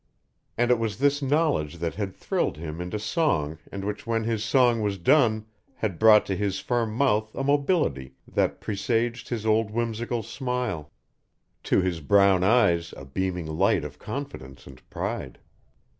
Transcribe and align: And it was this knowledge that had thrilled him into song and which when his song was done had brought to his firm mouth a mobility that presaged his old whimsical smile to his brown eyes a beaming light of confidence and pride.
And 0.57 0.71
it 0.71 0.79
was 0.79 0.97
this 0.97 1.21
knowledge 1.21 1.77
that 1.77 1.93
had 1.93 2.15
thrilled 2.15 2.57
him 2.57 2.81
into 2.81 2.97
song 2.97 3.59
and 3.71 3.85
which 3.85 4.07
when 4.07 4.23
his 4.23 4.43
song 4.43 4.81
was 4.81 4.97
done 4.97 5.45
had 5.75 5.99
brought 5.99 6.25
to 6.25 6.35
his 6.35 6.57
firm 6.59 6.91
mouth 6.95 7.29
a 7.35 7.43
mobility 7.43 8.15
that 8.27 8.59
presaged 8.59 9.29
his 9.29 9.45
old 9.45 9.69
whimsical 9.69 10.23
smile 10.23 10.91
to 11.65 11.81
his 11.81 11.99
brown 11.99 12.43
eyes 12.43 12.95
a 12.97 13.05
beaming 13.05 13.45
light 13.45 13.83
of 13.83 13.99
confidence 13.99 14.65
and 14.65 14.81
pride. 14.89 15.37